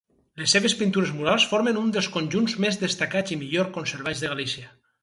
Les 0.43 0.53
seves 0.55 0.73
pintures 0.79 1.11
murals 1.17 1.45
formen 1.53 1.79
un 1.83 1.93
dels 1.99 2.09
conjunts 2.17 2.59
més 2.67 2.83
destacats 2.87 3.37
i 3.37 3.41
millor 3.45 3.73
conservats 3.79 4.27
de 4.27 4.35
Galícia. 4.35 4.79